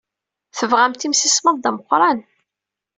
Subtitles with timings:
[0.57, 2.19] Tebɣamt imsismeḍ d ameqran.